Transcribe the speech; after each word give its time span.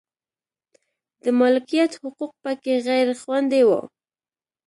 د 1.23 1.25
مالکیت 1.39 1.91
حقوق 2.01 2.31
په 2.43 2.51
کې 2.61 2.73
غیر 2.87 3.07
خوندي 3.21 3.63
و. 3.67 3.71